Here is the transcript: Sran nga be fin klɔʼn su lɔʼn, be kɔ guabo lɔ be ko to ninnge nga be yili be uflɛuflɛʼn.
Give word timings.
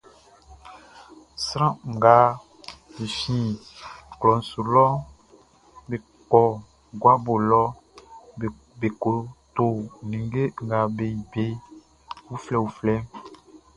Sran 1.45 1.73
nga 1.93 2.15
be 2.93 3.05
fin 3.17 3.45
klɔʼn 4.19 4.41
su 4.49 4.59
lɔʼn, 4.73 4.95
be 5.87 5.95
kɔ 6.31 6.41
guabo 7.01 7.33
lɔ 7.49 7.61
be 8.79 8.87
ko 9.01 9.11
to 9.55 9.65
ninnge 10.09 10.43
nga 10.65 10.79
be 10.95 11.05
yili 11.11 11.23
be 11.31 11.45
uflɛuflɛʼn. 12.33 13.03